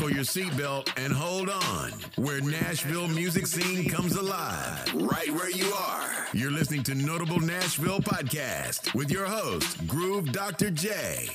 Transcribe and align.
Buckle 0.00 0.14
your 0.16 0.24
seatbelt 0.24 0.90
and 0.96 1.12
hold 1.12 1.50
on, 1.50 1.90
where 2.16 2.40
Nashville 2.40 3.06
music 3.06 3.46
scene 3.46 3.86
comes 3.86 4.16
alive, 4.16 4.94
right 4.94 5.30
where 5.30 5.50
you 5.50 5.70
are. 5.74 6.26
You're 6.32 6.50
listening 6.50 6.82
to 6.84 6.94
Notable 6.94 7.38
Nashville 7.38 8.00
Podcast 8.00 8.94
with 8.94 9.10
your 9.10 9.26
host, 9.26 9.86
Groove 9.86 10.32
Dr. 10.32 10.70
J. 10.70 11.28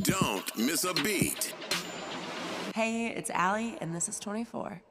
Don't 0.00 0.44
miss 0.58 0.82
a 0.82 0.92
beat. 0.92 1.54
Hey, 2.74 3.14
it's 3.14 3.30
Alee, 3.32 3.78
and 3.80 3.94
this 3.94 4.08
is 4.08 4.18
24. 4.18 4.82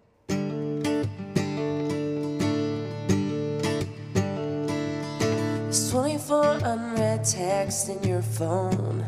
There's 5.58 5.92
24 5.92 6.60
unread 6.64 7.26
texts 7.26 7.90
in 7.90 8.02
your 8.02 8.22
phone. 8.22 9.06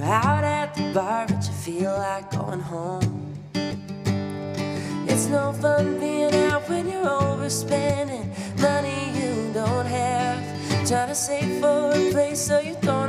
You're 0.00 0.04
out 0.04 0.44
at 0.44 0.74
the 0.74 0.92
bar, 0.94 1.26
but 1.26 1.36
you 1.36 1.39
feel 1.70 1.92
like 1.92 2.30
going 2.30 2.60
home. 2.60 3.34
It's 5.06 5.26
no 5.26 5.52
fun 5.52 6.00
being 6.00 6.34
out 6.50 6.68
when 6.68 6.88
you're 6.88 7.04
overspending 7.04 8.26
money 8.60 9.00
you 9.20 9.52
don't 9.52 9.86
have. 9.86 10.40
Trying 10.88 11.08
to 11.08 11.14
save 11.14 11.60
for 11.60 11.92
a 11.94 12.10
place 12.10 12.40
so 12.40 12.58
you 12.58 12.76
don't 12.82 12.99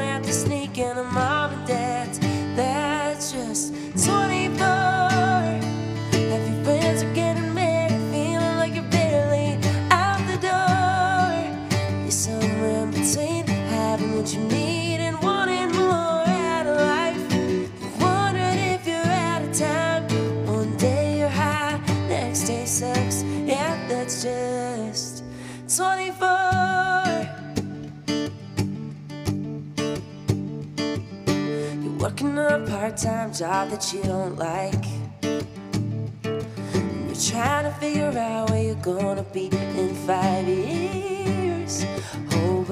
working 32.01 32.35
a 32.35 32.59
part 32.67 32.97
time 32.97 33.31
job 33.31 33.69
that 33.69 33.93
you 33.93 34.01
don't 34.01 34.35
like. 34.35 34.85
And 35.21 37.05
you're 37.05 37.15
trying 37.15 37.65
to 37.65 37.73
figure 37.79 38.17
out 38.17 38.49
where 38.49 38.63
you're 38.63 38.75
gonna 38.75 39.23
be 39.31 39.45
in 39.77 39.93
five 40.07 40.47
years. 40.47 41.85
Oh, 42.31 42.63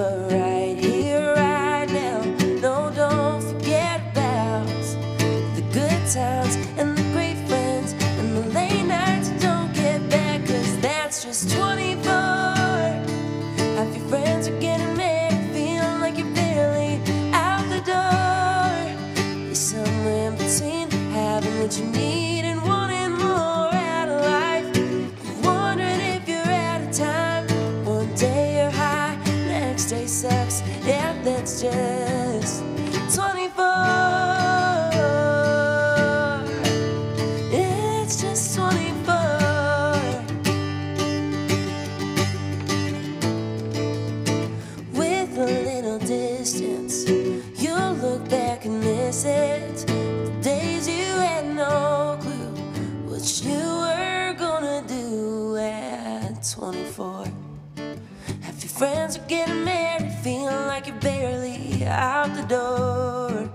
out 61.89 62.33
the 62.35 62.43
door. 62.43 63.49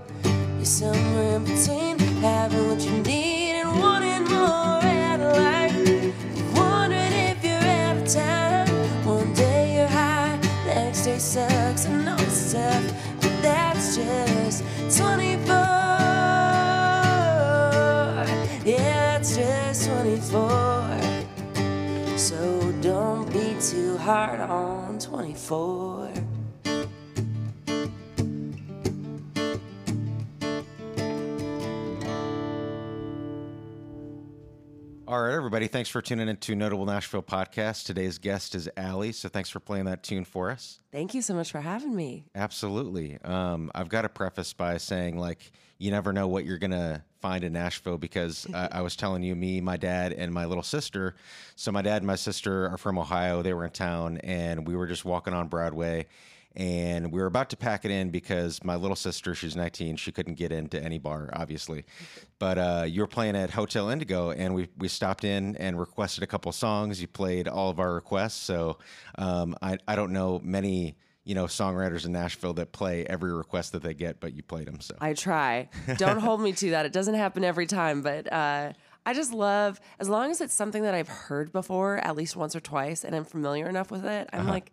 You're 0.57 0.65
somewhere 0.65 1.37
in 1.37 1.43
between, 1.43 1.97
having 2.21 2.67
what 2.69 2.81
you 2.81 2.91
need 3.03 3.51
and 3.61 3.79
wanting 3.79 4.25
more 4.25 4.83
out 4.83 5.19
of 5.19 5.37
life. 5.37 6.13
Wondering 6.55 7.13
if 7.13 7.43
you're 7.43 7.55
out 7.55 7.97
of 7.97 8.07
time. 8.07 8.67
One 9.05 9.33
day 9.33 9.75
you're 9.75 9.87
high, 9.87 10.37
next 10.65 11.05
day 11.05 11.17
sucks. 11.17 11.85
I 11.85 11.89
know 12.03 12.15
it's 12.19 12.53
tough, 12.53 12.93
but 13.21 13.41
that's 13.41 13.95
just 13.95 14.63
24. 14.97 15.53
Yeah, 18.65 19.17
it's 19.17 19.35
just 19.35 19.87
24. 19.87 20.99
So 22.17 22.71
don't 22.81 23.31
be 23.31 23.55
too 23.61 23.97
hard 23.97 24.39
on 24.39 24.97
24. 24.99 26.24
All 35.07 35.21
right, 35.21 35.35
everybody. 35.35 35.67
Thanks 35.67 35.87
for 35.87 36.01
tuning 36.01 36.29
in 36.29 36.37
to 36.37 36.55
Notable 36.55 36.87
Nashville 36.87 37.21
Podcast. 37.21 37.85
Today's 37.85 38.17
guest 38.17 38.55
is 38.55 38.67
Alee, 38.75 39.11
so 39.11 39.29
thanks 39.29 39.51
for 39.51 39.59
playing 39.59 39.85
that 39.85 40.01
tune 40.01 40.25
for 40.25 40.49
us. 40.49 40.79
Thank 40.91 41.13
you 41.13 41.21
so 41.21 41.35
much 41.35 41.51
for 41.51 41.61
having 41.61 41.95
me. 41.95 42.25
Absolutely. 42.33 43.19
Um, 43.23 43.69
I've 43.75 43.87
got 43.87 44.01
to 44.01 44.09
preface 44.09 44.53
by 44.53 44.77
saying, 44.77 45.19
like, 45.19 45.51
you 45.77 45.91
never 45.91 46.11
know 46.11 46.27
what 46.27 46.43
you're 46.43 46.57
gonna 46.57 47.03
find 47.21 47.43
in 47.43 47.53
Nashville 47.53 47.99
because 47.99 48.47
I, 48.51 48.69
I 48.71 48.81
was 48.81 48.95
telling 48.95 49.21
you, 49.21 49.35
me, 49.35 49.61
my 49.61 49.77
dad, 49.77 50.11
and 50.11 50.33
my 50.33 50.45
little 50.45 50.63
sister. 50.63 51.13
So 51.55 51.71
my 51.71 51.83
dad 51.83 51.97
and 51.97 52.07
my 52.07 52.15
sister 52.15 52.67
are 52.69 52.77
from 52.77 52.97
Ohio. 52.97 53.43
They 53.43 53.53
were 53.53 53.65
in 53.65 53.71
town, 53.71 54.17
and 54.23 54.67
we 54.67 54.75
were 54.75 54.87
just 54.87 55.05
walking 55.05 55.35
on 55.35 55.49
Broadway, 55.49 56.07
and 56.55 57.11
we 57.11 57.19
were 57.19 57.27
about 57.27 57.49
to 57.49 57.57
pack 57.57 57.85
it 57.85 57.91
in 57.91 58.09
because 58.09 58.63
my 58.63 58.75
little 58.75 58.95
sister, 58.95 59.35
she's 59.35 59.55
19, 59.55 59.97
she 59.97 60.11
couldn't 60.11 60.35
get 60.35 60.51
into 60.51 60.81
any 60.81 60.97
bar, 60.97 61.29
obviously. 61.33 61.85
But 62.39 62.57
uh, 62.57 62.85
you 62.87 63.01
were 63.01 63.07
playing 63.07 63.35
at 63.35 63.49
Hotel 63.49 63.89
Indigo, 63.89 64.31
and 64.31 64.55
we 64.55 64.69
we 64.77 64.87
stopped 64.87 65.23
in 65.23 65.55
and 65.57 65.79
requested 65.79 66.23
a 66.23 66.27
couple 66.27 66.51
songs. 66.51 67.01
You 67.01 67.07
played 67.07 67.47
all 67.47 67.69
of 67.69 67.79
our 67.79 67.93
requests, 67.93 68.41
so 68.41 68.77
um, 69.17 69.55
I 69.61 69.77
I 69.87 69.95
don't 69.95 70.11
know 70.11 70.39
many 70.43 70.97
you 71.23 71.35
know 71.35 71.45
songwriters 71.45 72.05
in 72.05 72.11
Nashville 72.11 72.53
that 72.53 72.71
play 72.71 73.05
every 73.05 73.33
request 73.33 73.71
that 73.73 73.83
they 73.83 73.93
get, 73.93 74.19
but 74.19 74.33
you 74.33 74.43
played 74.43 74.67
them. 74.67 74.79
So 74.79 74.95
I 75.01 75.13
try. 75.13 75.69
Don't 75.97 76.19
hold 76.19 76.41
me 76.41 76.53
to 76.53 76.71
that. 76.71 76.85
It 76.85 76.93
doesn't 76.93 77.15
happen 77.15 77.43
every 77.43 77.67
time, 77.67 78.01
but 78.01 78.31
uh, 78.31 78.73
I 79.05 79.13
just 79.13 79.33
love 79.33 79.79
as 79.99 80.09
long 80.09 80.31
as 80.31 80.41
it's 80.41 80.53
something 80.53 80.83
that 80.83 80.93
I've 80.93 81.07
heard 81.09 81.51
before 81.51 81.97
at 81.97 82.15
least 82.15 82.35
once 82.35 82.55
or 82.55 82.59
twice, 82.59 83.03
and 83.03 83.15
I'm 83.15 83.25
familiar 83.25 83.67
enough 83.69 83.91
with 83.91 84.05
it. 84.05 84.29
I'm 84.33 84.47
like, 84.47 84.71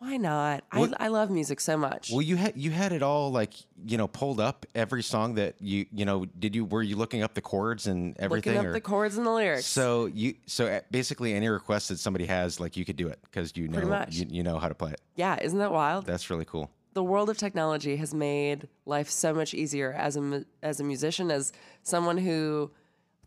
why 0.00 0.16
not? 0.16 0.64
I, 0.72 0.78
What- 0.80 1.00
I 1.00 1.08
love 1.08 1.30
music 1.30 1.60
so 1.60 1.76
much. 1.76 2.10
well, 2.10 2.22
you 2.22 2.36
had 2.36 2.56
you 2.56 2.70
had 2.70 2.92
it 2.92 3.02
all 3.02 3.30
like 3.30 3.52
you 3.86 3.96
know 3.98 4.08
pulled 4.08 4.40
up 4.40 4.66
every 4.74 5.02
song 5.02 5.34
that 5.34 5.54
you 5.60 5.86
you 5.92 6.04
know 6.04 6.24
did 6.38 6.54
you 6.56 6.64
were 6.64 6.82
you 6.82 6.96
looking 6.96 7.22
up 7.22 7.34
the 7.34 7.40
chords 7.42 7.86
and 7.86 8.16
everything 8.18 8.54
Looking 8.54 8.66
up 8.66 8.70
or- 8.70 8.72
the 8.72 8.80
chords 8.80 9.16
and 9.18 9.26
the 9.26 9.30
lyrics. 9.30 9.66
So 9.66 10.06
you 10.06 10.34
so 10.46 10.66
uh, 10.66 10.80
basically 10.90 11.34
any 11.34 11.48
request 11.48 11.90
that 11.90 11.98
somebody 11.98 12.26
has 12.26 12.58
like 12.58 12.76
you 12.76 12.84
could 12.84 12.96
do 12.96 13.08
it 13.08 13.18
because 13.22 13.56
you 13.56 13.68
know 13.68 14.04
you, 14.10 14.26
you 14.28 14.42
know 14.42 14.58
how 14.58 14.68
to 14.68 14.74
play 14.74 14.92
it. 14.92 15.00
yeah, 15.16 15.38
isn't 15.40 15.58
that 15.58 15.72
wild? 15.72 16.06
That's 16.06 16.30
really 16.30 16.46
cool. 16.46 16.70
the 16.94 17.04
world 17.04 17.30
of 17.30 17.36
technology 17.38 17.96
has 17.96 18.12
made 18.12 18.66
life 18.86 19.08
so 19.10 19.32
much 19.34 19.54
easier 19.54 19.92
as 19.92 20.16
a 20.16 20.44
as 20.62 20.80
a 20.80 20.84
musician, 20.84 21.30
as 21.30 21.52
someone 21.82 22.16
who 22.18 22.70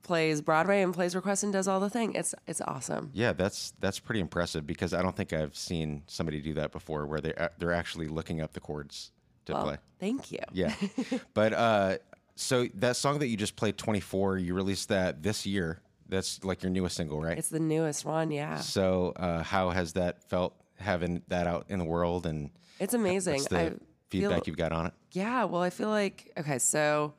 plays 0.04 0.42
Broadway 0.42 0.82
and 0.82 0.94
plays 0.94 1.16
requests 1.16 1.44
and 1.44 1.52
does 1.54 1.68
all 1.68 1.80
the 1.80 1.90
thing. 1.90 2.14
It's 2.14 2.36
it's 2.46 2.62
awesome. 2.62 3.10
Yeah, 3.14 3.34
that's 3.34 3.74
that's 3.80 4.00
pretty 4.00 4.20
impressive 4.20 4.68
because 4.68 4.94
I 4.94 5.02
don't 5.02 5.16
think 5.16 5.34
I've 5.34 5.56
seen 5.56 6.04
somebody 6.08 6.42
do 6.42 6.54
that 6.56 6.72
before 6.72 7.06
where 7.08 7.22
they 7.22 7.34
they're 7.58 7.74
actually 7.74 8.08
looking 8.08 8.42
up 8.42 8.54
the 8.54 8.60
chords 8.60 9.12
to 9.46 9.54
Well, 9.54 9.64
play. 9.64 9.78
thank 10.00 10.32
you. 10.32 10.40
Yeah, 10.52 10.74
but 11.34 11.54
uh, 11.54 11.98
so 12.36 12.68
that 12.76 12.96
song 12.96 13.20
that 13.20 13.28
you 13.28 13.38
just 13.38 13.56
played, 13.56 13.78
twenty 13.78 14.00
four, 14.02 14.38
you 14.38 14.54
released 14.54 14.90
that 14.90 15.24
this 15.24 15.46
year. 15.46 15.80
That's 16.10 16.44
like 16.44 16.62
your 16.62 16.70
newest 16.70 16.96
single, 16.98 17.22
right? 17.22 17.38
It's 17.38 17.50
the 17.50 17.60
newest 17.60 18.06
one. 18.06 18.30
Yeah, 18.30 18.58
so 18.58 19.14
uh, 19.16 19.42
how 19.42 19.70
has 19.72 19.94
that 19.94 20.22
felt 20.30 20.54
having 20.78 21.24
that 21.30 21.48
out 21.48 21.66
in 21.70 21.80
the 21.80 21.86
world 21.86 22.26
and 22.26 22.50
it's 22.80 22.94
amazing. 22.94 23.36
what's 23.36 23.48
the 23.48 23.58
I 23.60 23.72
feedback 24.10 24.32
feel, 24.40 24.44
you've 24.48 24.58
got 24.58 24.72
on 24.74 24.88
it? 24.88 24.94
Yeah, 25.12 25.46
well, 25.46 25.62
I 25.62 25.70
feel 25.70 25.88
like 25.90 26.32
okay, 26.38 26.60
so 26.60 27.14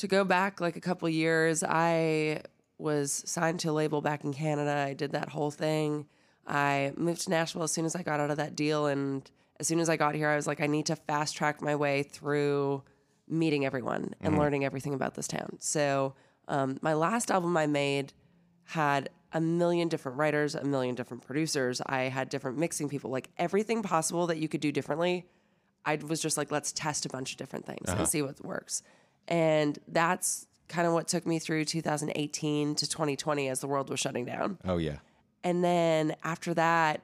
to 0.00 0.08
go 0.08 0.24
back 0.24 0.60
like 0.60 0.76
a 0.76 0.80
couple 0.80 1.08
years, 1.08 1.62
I 1.62 2.42
was 2.78 3.22
signed 3.26 3.60
to 3.60 3.70
a 3.70 3.72
label 3.72 4.00
back 4.00 4.24
in 4.24 4.32
Canada. 4.32 4.86
I 4.88 4.94
did 4.94 5.12
that 5.12 5.28
whole 5.28 5.50
thing. 5.50 6.06
I 6.46 6.92
moved 6.96 7.22
to 7.22 7.30
Nashville 7.30 7.62
as 7.62 7.72
soon 7.72 7.84
as 7.84 7.94
I 7.94 8.02
got 8.02 8.18
out 8.18 8.30
of 8.30 8.38
that 8.38 8.56
deal 8.56 8.86
and 8.86 9.30
as 9.60 9.68
soon 9.68 9.78
as 9.78 9.90
I 9.90 9.96
got 9.96 10.14
here, 10.14 10.28
I 10.28 10.36
was 10.36 10.46
like 10.46 10.62
I 10.62 10.66
need 10.66 10.86
to 10.86 10.96
fast 10.96 11.36
track 11.36 11.60
my 11.60 11.76
way 11.76 12.02
through 12.02 12.82
meeting 13.28 13.66
everyone 13.66 14.14
and 14.20 14.38
learning 14.38 14.64
everything 14.64 14.94
about 14.94 15.14
this 15.14 15.28
town. 15.28 15.58
So 15.60 16.14
um, 16.48 16.78
my 16.80 16.94
last 16.94 17.30
album 17.30 17.56
I 17.56 17.66
made 17.66 18.14
had 18.64 19.10
a 19.32 19.40
million 19.40 19.88
different 19.88 20.16
writers, 20.16 20.54
a 20.54 20.64
million 20.64 20.94
different 20.94 21.24
producers. 21.24 21.82
I 21.84 22.04
had 22.04 22.30
different 22.30 22.56
mixing 22.56 22.88
people, 22.88 23.10
like 23.10 23.28
everything 23.36 23.82
possible 23.82 24.26
that 24.28 24.38
you 24.38 24.48
could 24.48 24.62
do 24.62 24.72
differently. 24.72 25.26
I 25.84 25.96
was 25.96 26.20
just 26.20 26.36
like, 26.36 26.50
let's 26.50 26.72
test 26.72 27.04
a 27.04 27.08
bunch 27.10 27.32
of 27.32 27.36
different 27.36 27.66
things 27.66 27.88
and 27.88 28.08
see 28.08 28.22
what 28.22 28.42
works. 28.44 28.82
And 29.30 29.78
that's 29.88 30.46
kind 30.68 30.86
of 30.86 30.92
what 30.92 31.08
took 31.08 31.26
me 31.26 31.38
through 31.38 31.64
2018 31.64 32.74
to 32.76 32.88
2020 32.88 33.48
as 33.48 33.60
the 33.60 33.66
world 33.68 33.88
was 33.88 33.98
shutting 34.00 34.24
down. 34.24 34.58
Oh 34.64 34.76
yeah. 34.76 34.98
And 35.42 35.64
then 35.64 36.14
after 36.22 36.52
that, 36.54 37.00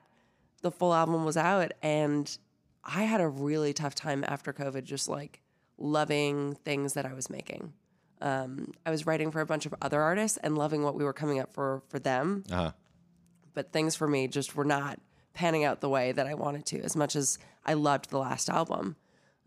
the 0.63 0.71
full 0.71 0.93
album 0.93 1.25
was 1.25 1.37
out, 1.37 1.73
and 1.83 2.37
I 2.85 3.05
had 3.05 3.21
a 3.21 3.29
really 3.29 3.73
tough 3.73 3.95
time 3.95 4.25
after 4.27 4.53
COVID, 4.53 4.85
just 4.85 5.09
like 5.09 5.41
loving 5.79 6.55
things 6.65 6.95
that 6.95 7.07
I 7.07 7.13
was 7.15 7.31
making. 7.31 7.73
Um, 8.21 8.73
I 8.85 8.91
was 8.91 9.07
writing 9.07 9.31
for 9.31 9.41
a 9.41 9.47
bunch 9.47 9.67
of 9.67 9.75
other 9.83 10.01
artists 10.01 10.39
and 10.43 10.57
loving 10.57 10.83
what 10.83 10.95
we 10.95 11.05
were 11.05 11.13
coming 11.13 11.39
up 11.39 11.53
for 11.53 11.83
for 11.89 11.99
them, 11.99 12.45
Uh 12.51 12.55
huh. 12.57 12.73
but 13.55 13.73
things 13.73 13.95
for 13.95 14.09
me 14.09 14.27
just 14.27 14.57
were 14.57 14.65
not 14.65 14.99
panning 15.35 15.65
out 15.65 15.81
the 15.81 15.89
way 15.89 16.13
that 16.13 16.27
I 16.27 16.35
wanted 16.35 16.65
to, 16.67 16.81
as 16.81 16.97
much 16.97 17.15
as 17.15 17.39
I 17.65 17.75
loved 17.75 18.11
the 18.11 18.19
last 18.19 18.49
album. 18.49 18.97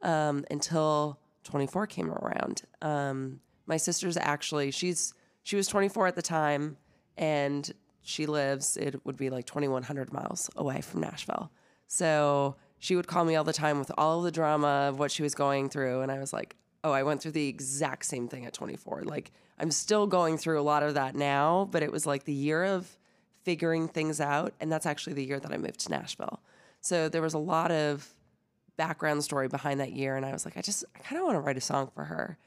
Um, 0.01 0.45
until 0.49 1.19
24 1.49 1.87
came 1.87 2.11
around. 2.11 2.61
Um, 2.81 3.39
my 3.65 3.77
sister's 3.77 4.17
actually 4.17 4.71
she's 4.71 5.13
she 5.43 5.55
was 5.55 5.67
24 5.67 6.07
at 6.07 6.15
the 6.15 6.21
time, 6.21 6.77
and 7.17 7.71
she 8.01 8.25
lives 8.25 8.77
it 8.77 9.03
would 9.05 9.17
be 9.17 9.29
like 9.29 9.45
2,100 9.45 10.13
miles 10.13 10.49
away 10.55 10.81
from 10.81 11.01
Nashville. 11.01 11.51
So 11.87 12.55
she 12.77 12.95
would 12.95 13.07
call 13.07 13.25
me 13.25 13.35
all 13.35 13.43
the 13.43 13.53
time 13.53 13.79
with 13.79 13.91
all 13.97 14.19
of 14.19 14.25
the 14.25 14.31
drama 14.31 14.87
of 14.89 14.99
what 14.99 15.11
she 15.11 15.23
was 15.23 15.33
going 15.33 15.69
through, 15.69 16.01
and 16.01 16.11
I 16.11 16.19
was 16.19 16.33
like, 16.33 16.55
oh, 16.83 16.91
I 16.91 17.03
went 17.03 17.21
through 17.21 17.31
the 17.31 17.47
exact 17.47 18.05
same 18.05 18.27
thing 18.27 18.45
at 18.45 18.53
24. 18.53 19.03
Like 19.05 19.31
I'm 19.57 19.71
still 19.71 20.07
going 20.07 20.37
through 20.37 20.59
a 20.59 20.63
lot 20.63 20.83
of 20.83 20.93
that 20.93 21.15
now, 21.15 21.67
but 21.71 21.83
it 21.83 21.91
was 21.91 22.05
like 22.05 22.25
the 22.25 22.33
year 22.33 22.63
of 22.63 22.97
figuring 23.43 23.87
things 23.87 24.21
out, 24.21 24.53
and 24.59 24.71
that's 24.71 24.85
actually 24.85 25.13
the 25.13 25.25
year 25.25 25.39
that 25.39 25.51
I 25.51 25.57
moved 25.57 25.79
to 25.81 25.89
Nashville. 25.89 26.41
So 26.81 27.09
there 27.09 27.21
was 27.21 27.33
a 27.33 27.39
lot 27.39 27.71
of 27.71 28.13
background 28.79 29.21
story 29.21 29.49
behind 29.49 29.81
that 29.81 29.91
year 29.91 30.15
and 30.15 30.25
I 30.25 30.31
was 30.31 30.45
like 30.45 30.55
I 30.55 30.61
just 30.61 30.85
I 30.95 30.99
kind 30.99 31.19
of 31.19 31.25
want 31.25 31.35
to 31.35 31.41
write 31.41 31.57
a 31.57 31.61
song 31.61 31.91
for 31.93 32.05
her. 32.05 32.37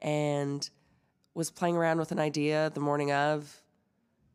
And 0.00 0.68
was 1.34 1.50
playing 1.50 1.76
around 1.76 1.98
with 1.98 2.12
an 2.12 2.18
idea 2.18 2.70
the 2.74 2.80
morning 2.80 3.12
of 3.12 3.62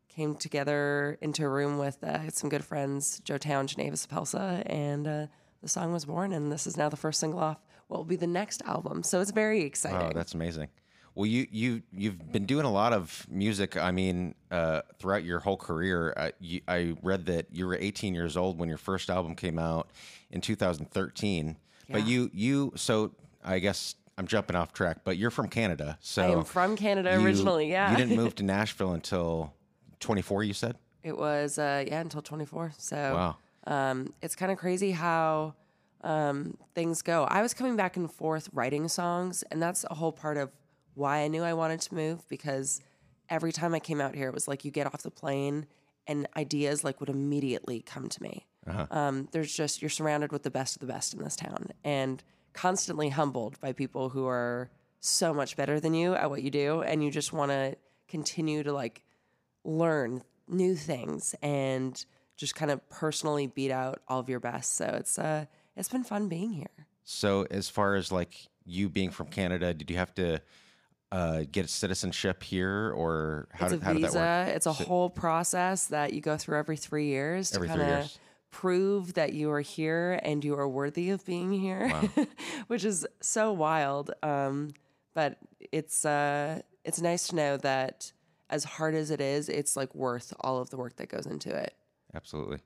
came 0.08 0.36
together 0.36 1.18
into 1.20 1.44
a 1.44 1.48
room 1.48 1.76
with 1.76 2.02
uh, 2.04 2.30
some 2.30 2.48
good 2.48 2.64
friends 2.64 3.20
Joe 3.24 3.38
Town, 3.38 3.66
Geneva 3.66 3.96
Suppelsa 3.96 4.62
and 4.66 5.08
uh, 5.08 5.26
the 5.60 5.68
song 5.68 5.92
was 5.92 6.04
born 6.04 6.32
and 6.32 6.52
this 6.52 6.64
is 6.64 6.76
now 6.76 6.88
the 6.88 6.96
first 6.96 7.18
single 7.18 7.40
off 7.40 7.58
what 7.88 7.96
will 7.98 8.04
be 8.04 8.16
the 8.16 8.26
next 8.26 8.62
album. 8.62 9.02
So 9.02 9.20
it's 9.20 9.32
very 9.32 9.62
exciting. 9.62 9.98
Wow, 9.98 10.12
that's 10.14 10.34
amazing. 10.34 10.68
Well, 11.18 11.26
you 11.26 11.48
you 11.50 11.82
you've 11.92 12.30
been 12.30 12.46
doing 12.46 12.64
a 12.64 12.70
lot 12.70 12.92
of 12.92 13.26
music. 13.28 13.76
I 13.76 13.90
mean, 13.90 14.36
uh, 14.52 14.82
throughout 15.00 15.24
your 15.24 15.40
whole 15.40 15.56
career. 15.56 16.14
Uh, 16.16 16.30
you, 16.38 16.60
I 16.68 16.94
read 17.02 17.26
that 17.26 17.46
you 17.50 17.66
were 17.66 17.74
18 17.74 18.14
years 18.14 18.36
old 18.36 18.56
when 18.56 18.68
your 18.68 18.78
first 18.78 19.10
album 19.10 19.34
came 19.34 19.58
out 19.58 19.90
in 20.30 20.40
2013. 20.40 21.56
But 21.90 22.06
you 22.06 22.30
you 22.32 22.72
so 22.76 23.10
I 23.44 23.58
guess 23.58 23.96
I'm 24.16 24.28
jumping 24.28 24.54
off 24.54 24.72
track. 24.72 24.98
But 25.02 25.16
you're 25.16 25.32
from 25.32 25.48
Canada, 25.48 25.98
so 26.00 26.22
I 26.22 26.26
am 26.30 26.44
from 26.44 26.76
Canada 26.76 27.10
you- 27.18 27.26
originally 27.26 27.68
yeah 27.68 27.90
you 27.90 27.96
didn't 27.96 28.14
move 28.16 28.34
to 28.36 28.44
Nashville 28.44 28.92
until 28.92 29.52
24. 29.98 30.44
You 30.44 30.54
said. 30.54 30.76
it 31.02 31.18
was 31.18 31.58
uh, 31.58 31.84
yeah 31.84 32.00
until 32.00 32.22
24 32.22 32.74
so 32.78 32.96
Wow. 32.96 33.36
um, 33.66 34.12
it's 34.22 34.36
kind 34.36 34.52
of 34.52 34.58
crazy 34.58 34.92
how 34.92 35.54
um, 36.04 36.56
things 36.76 37.02
go. 37.02 37.24
I 37.24 37.42
was 37.42 37.54
coming 37.54 37.74
back 37.74 37.96
and 37.96 38.08
forth 38.08 38.48
writing 38.52 38.86
songs, 38.86 39.42
and 39.50 39.60
that's 39.60 39.84
a 39.90 39.94
whole 39.94 40.12
part 40.12 40.36
of 40.36 40.50
why 40.98 41.18
I 41.18 41.28
knew 41.28 41.42
I 41.42 41.54
wanted 41.54 41.80
to 41.82 41.94
move 41.94 42.28
because 42.28 42.80
every 43.28 43.52
time 43.52 43.74
I 43.74 43.78
came 43.78 44.00
out 44.00 44.14
here, 44.14 44.28
it 44.28 44.34
was 44.34 44.48
like 44.48 44.64
you 44.64 44.70
get 44.70 44.86
off 44.86 45.02
the 45.02 45.10
plane 45.10 45.66
and 46.06 46.26
ideas 46.36 46.84
like 46.84 47.00
would 47.00 47.08
immediately 47.10 47.80
come 47.80 48.08
to 48.08 48.22
me. 48.22 48.46
Um, 48.90 49.28
there's 49.32 49.54
just 49.54 49.80
you're 49.80 49.88
surrounded 49.88 50.32
with 50.32 50.42
the 50.42 50.50
best 50.50 50.76
of 50.76 50.80
the 50.80 50.92
best 50.92 51.14
in 51.14 51.22
this 51.22 51.36
town, 51.36 51.68
and 51.84 52.22
constantly 52.52 53.08
humbled 53.10 53.58
by 53.60 53.72
people 53.72 54.10
who 54.10 54.26
are 54.26 54.70
so 55.00 55.32
much 55.32 55.56
better 55.56 55.80
than 55.80 55.94
you 55.94 56.14
at 56.14 56.28
what 56.28 56.42
you 56.42 56.50
do, 56.50 56.82
and 56.82 57.02
you 57.02 57.10
just 57.10 57.32
want 57.32 57.50
to 57.50 57.76
continue 58.08 58.62
to 58.62 58.72
like 58.72 59.04
learn 59.64 60.22
new 60.48 60.74
things 60.74 61.34
and 61.42 62.04
just 62.36 62.54
kind 62.54 62.70
of 62.70 62.86
personally 62.88 63.46
beat 63.46 63.70
out 63.70 64.00
all 64.08 64.20
of 64.20 64.28
your 64.28 64.40
best. 64.40 64.76
So 64.76 64.84
it's 64.84 65.18
uh 65.18 65.46
it's 65.76 65.88
been 65.88 66.04
fun 66.04 66.28
being 66.28 66.52
here. 66.52 66.86
So 67.04 67.46
as 67.50 67.70
far 67.70 67.94
as 67.94 68.12
like 68.12 68.48
you 68.64 68.88
being 68.88 69.10
from 69.10 69.28
Canada, 69.28 69.72
did 69.72 69.90
you 69.90 69.96
have 69.96 70.14
to 70.14 70.42
uh, 71.10 71.44
get 71.50 71.68
citizenship 71.70 72.42
here, 72.42 72.92
or 72.96 73.48
how 73.52 73.66
it's 73.66 73.74
did 73.74 73.82
a 73.82 73.84
how 73.84 73.92
did 73.94 74.02
that 74.02 74.12
work? 74.14 74.46
visa. 74.46 74.52
It's 74.56 74.66
a 74.66 74.72
whole 74.72 75.08
process 75.10 75.86
that 75.86 76.12
you 76.12 76.20
go 76.20 76.36
through 76.36 76.58
every 76.58 76.76
three 76.76 77.06
years 77.06 77.54
Every 77.54 77.68
to 77.68 77.74
three 77.74 77.82
kind 77.82 77.92
of 77.92 77.98
years. 78.04 78.18
prove 78.50 79.14
that 79.14 79.32
you 79.32 79.50
are 79.50 79.60
here 79.60 80.20
and 80.22 80.44
you 80.44 80.54
are 80.54 80.68
worthy 80.68 81.10
of 81.10 81.24
being 81.24 81.52
here, 81.52 81.90
which 82.66 82.84
is 82.84 83.06
so 83.20 83.52
wild. 83.52 84.10
Um, 84.22 84.72
but 85.14 85.38
it's 85.72 86.04
uh, 86.04 86.60
it's 86.84 87.00
nice 87.00 87.28
to 87.28 87.36
know 87.36 87.56
that 87.58 88.12
as 88.50 88.64
hard 88.64 88.94
as 88.94 89.10
it 89.10 89.20
is, 89.20 89.48
it's 89.48 89.76
like 89.76 89.94
worth 89.94 90.32
all 90.40 90.58
of 90.58 90.70
the 90.70 90.76
work 90.76 90.96
that 90.96 91.08
goes 91.08 91.26
into 91.26 91.54
it. 91.54 91.74
Absolutely. 92.14 92.58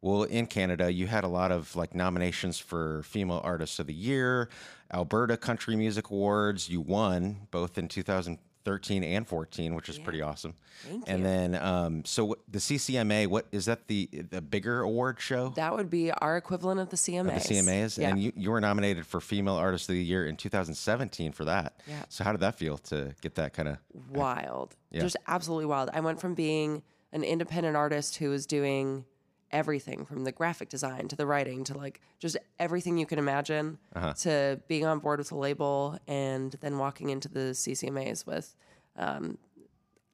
Well, 0.00 0.22
in 0.24 0.46
Canada, 0.46 0.92
you 0.92 1.06
had 1.08 1.24
a 1.24 1.28
lot 1.28 1.50
of 1.50 1.74
like 1.74 1.94
nominations 1.94 2.58
for 2.58 3.02
Female 3.02 3.40
Artist 3.42 3.78
of 3.80 3.88
the 3.88 3.94
Year, 3.94 4.48
Alberta 4.92 5.36
Country 5.36 5.74
Music 5.74 6.10
Awards. 6.10 6.68
You 6.68 6.80
won 6.80 7.48
both 7.50 7.78
in 7.78 7.88
2013 7.88 9.02
and 9.02 9.26
14, 9.26 9.74
which 9.74 9.88
is 9.88 9.98
pretty 9.98 10.22
awesome. 10.22 10.54
Thank 10.86 11.02
and 11.08 11.18
you. 11.18 11.24
then, 11.24 11.54
um, 11.56 12.04
so 12.04 12.26
what, 12.26 12.38
the 12.48 12.60
CCMA, 12.60 13.26
what 13.26 13.46
is 13.50 13.64
that 13.64 13.88
the 13.88 14.08
the 14.30 14.40
bigger 14.40 14.82
award 14.82 15.18
show? 15.20 15.48
That 15.56 15.74
would 15.74 15.90
be 15.90 16.12
our 16.12 16.36
equivalent 16.36 16.78
of 16.78 16.90
the 16.90 16.96
CMAs. 16.96 17.48
the 17.48 17.54
CMAs, 17.54 17.98
Yeah. 17.98 18.10
and 18.10 18.22
you, 18.22 18.32
you 18.36 18.52
were 18.52 18.60
nominated 18.60 19.04
for 19.04 19.20
Female 19.20 19.54
Artist 19.56 19.88
of 19.88 19.96
the 19.96 20.04
Year 20.04 20.26
in 20.28 20.36
2017 20.36 21.32
for 21.32 21.44
that. 21.46 21.80
Yeah. 21.88 22.04
So 22.08 22.22
how 22.22 22.30
did 22.30 22.40
that 22.42 22.54
feel 22.54 22.78
to 22.78 23.16
get 23.20 23.34
that 23.34 23.52
kind 23.52 23.68
of? 23.70 23.78
wild. 24.10 24.76
Yeah. 24.92 25.00
Just 25.00 25.16
absolutely 25.26 25.66
wild. 25.66 25.90
I 25.92 25.98
went 25.98 26.20
from 26.20 26.34
being 26.34 26.84
an 27.12 27.24
independent 27.24 27.74
artist 27.76 28.16
who 28.18 28.30
was 28.30 28.46
doing 28.46 29.04
everything 29.50 30.04
from 30.04 30.24
the 30.24 30.32
graphic 30.32 30.68
design 30.68 31.08
to 31.08 31.16
the 31.16 31.26
writing 31.26 31.64
to 31.64 31.76
like 31.76 32.00
just 32.18 32.36
everything 32.58 32.98
you 32.98 33.06
can 33.06 33.18
imagine 33.18 33.78
Uh-huh. 33.94 34.12
to 34.14 34.60
being 34.68 34.84
on 34.86 34.98
board 34.98 35.18
with 35.18 35.32
a 35.32 35.36
label 35.36 35.98
and 36.06 36.52
then 36.60 36.78
walking 36.78 37.08
into 37.10 37.28
the 37.28 37.52
CCMAs 37.54 38.26
with 38.26 38.54
um, 38.96 39.38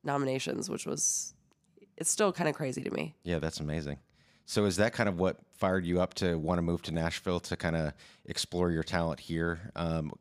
nominations, 0.03 0.69
which 0.71 0.87
was 0.87 1.35
it's 1.97 2.11
still 2.11 2.33
kind 2.33 2.49
of 2.49 2.55
crazy 2.55 2.83
to 2.83 2.91
me. 2.91 3.15
Yeah, 3.23 3.39
that's 3.39 3.61
amazing. 3.61 3.99
So 4.47 4.65
is 4.67 4.77
that 4.77 4.93
kind 4.93 5.09
of 5.09 5.19
what 5.19 5.39
fired 5.57 5.87
you 5.87 6.01
up 6.01 6.13
to 6.15 6.37
want 6.37 6.59
to 6.59 6.63
move 6.63 6.83
to 6.83 6.93
Nashville 6.93 7.41
to 7.41 7.57
kind 7.57 7.77
of 7.77 7.93
explore 8.27 8.71
your 8.71 8.83
talent 8.83 9.21
here? 9.21 9.71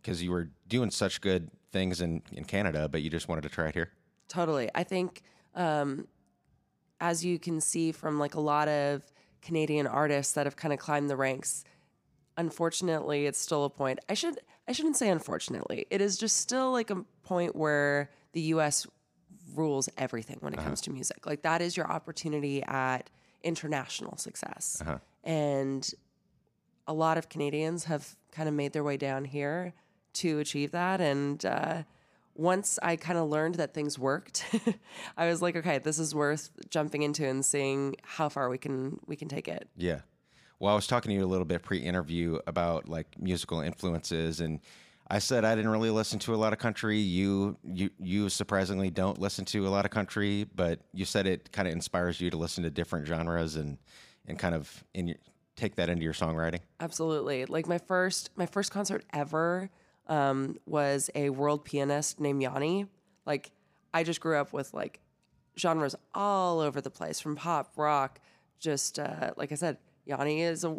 Because 0.02 0.24
you 0.24 0.32
were 0.32 0.50
doing 0.68 0.92
such 0.92 1.20
good 1.20 1.50
things 1.72 2.00
in, 2.00 2.22
in 2.32 2.46
Canada, 2.46 2.88
but 2.88 3.02
you 3.02 3.10
just 3.10 3.28
wanted 3.28 3.42
to 3.42 3.50
try 3.50 3.68
it 3.68 3.74
here. 3.74 3.90
Totally. 4.30 4.70
I 4.74 4.84
think 4.84 5.24
um, 5.56 6.08
as 7.04 7.24
you 7.26 7.38
can 7.38 7.60
see 7.60 7.92
from 7.92 8.18
like 8.18 8.34
a 8.34 8.40
lot 8.40 8.70
of 8.70 9.04
Canadian 9.42 9.86
artists 9.86 10.34
that 10.34 10.46
have 10.46 10.56
kind 10.56 10.74
of 10.74 10.80
climbed 10.80 11.10
the 11.10 11.18
ranks, 11.18 11.66
unfortunately, 12.38 13.26
it's 13.26 13.38
still 13.38 13.66
a 13.66 13.70
point. 13.70 14.00
I 14.08 14.14
should 14.14 14.40
I 14.70 14.72
shouldn't 14.72 14.96
say 14.96 15.10
unfortunately. 15.10 15.86
It 15.92 16.00
is 16.00 16.18
just 16.18 16.38
still 16.38 16.72
like 16.72 16.90
a 16.90 17.04
point 17.24 17.58
where 17.58 18.10
the 18.32 18.40
U.S. 18.56 18.88
rules 19.54 19.90
everything 19.98 20.38
when 20.40 20.54
it 20.54 20.60
comes 20.64 20.80
to 20.82 20.92
music. 20.92 21.26
Like 21.26 21.42
that 21.42 21.62
is 21.62 21.76
your 21.76 21.92
opportunity 21.92 22.64
at 22.64 23.10
international 23.44 24.16
success, 24.16 24.82
and 25.26 25.94
a 26.88 26.94
lot 26.94 27.18
of 27.18 27.28
Canadians 27.28 27.84
have 27.84 28.16
kind 28.32 28.48
of 28.48 28.56
made 28.56 28.72
their 28.72 28.84
way 28.84 28.96
down 28.96 29.26
here 29.26 29.74
to 30.14 30.40
achieve 30.40 30.72
that. 30.72 31.02
And 31.02 31.46
uh, 31.46 31.84
once 32.36 32.80
I 32.82 32.96
kind 32.96 33.20
of 33.20 33.30
learned 33.30 33.56
that 33.56 33.74
things 33.74 34.00
worked, 34.00 34.46
I 35.18 35.28
was 35.28 35.42
like, 35.42 35.56
okay, 35.56 35.78
this 35.78 36.00
is 36.00 36.16
worth 36.16 36.50
jumping 36.70 37.04
into 37.04 37.28
and 37.28 37.46
seeing 37.46 37.96
how 38.04 38.30
far 38.30 38.50
we 38.50 38.58
can 38.58 39.00
we 39.06 39.16
can 39.16 39.28
take 39.28 39.48
it. 39.48 39.70
Yeah. 39.78 40.00
Well, 40.60 40.72
I 40.72 40.76
was 40.76 40.88
talking 40.88 41.10
to 41.10 41.16
you 41.16 41.26
a 41.26 41.28
little 41.28 41.46
bit 41.46 41.62
pre-interview 41.62 42.40
about 42.48 42.88
like 42.88 43.20
musical 43.20 43.60
influences, 43.60 44.40
and 44.40 44.62
I 45.10 45.20
said 45.20 45.44
I 45.44 45.56
didn't 45.56 45.72
really 45.72 45.90
listen 45.90 46.20
to 46.20 46.34
a 46.34 46.38
lot 46.38 46.54
of 46.54 46.60
country. 46.60 46.98
You, 47.00 47.58
you, 47.64 47.90
you 48.00 48.30
surprisingly 48.30 48.90
don't 48.90 49.20
listen 49.20 49.46
to 49.46 49.68
a 49.68 49.70
lot 49.70 49.86
of 49.86 49.92
country, 49.92 50.46
but 50.56 50.80
you 50.94 51.06
said 51.06 51.28
it 51.28 51.52
kind 51.52 51.68
of 51.68 51.74
inspires 51.74 52.22
you 52.22 52.30
to 52.30 52.38
listen 52.38 52.64
to 52.64 52.70
different 52.70 53.08
genres 53.08 53.56
and 53.56 53.78
and 54.26 54.40
kind 54.40 54.56
of 54.56 54.86
in 54.94 55.10
your, 55.10 55.18
take 55.58 55.76
that 55.76 55.90
into 55.90 56.04
your 56.04 56.14
songwriting. 56.14 56.62
Absolutely. 56.80 57.46
Like 57.46 57.68
my 57.68 57.78
first 57.78 58.30
my 58.36 58.46
first 58.46 58.72
concert 58.72 59.04
ever 59.14 59.70
um, 60.08 60.58
was 60.66 61.10
a 61.16 61.30
world 61.30 61.64
pianist 61.66 62.20
named 62.20 62.42
Yanni. 62.42 62.88
Like 63.26 63.52
I 63.94 64.04
just 64.04 64.20
grew 64.22 64.38
up 64.38 64.54
with 64.54 64.74
like 64.74 65.00
genres 65.58 65.96
all 66.14 66.60
over 66.60 66.82
the 66.82 66.90
place 66.90 67.20
from 67.20 67.36
pop, 67.36 67.74
rock, 67.78 68.20
just 68.60 69.00
uh, 69.00 69.32
like 69.38 69.52
I 69.52 69.56
said, 69.56 69.78
Yanni 70.06 70.42
is 70.42 70.64
a 70.64 70.78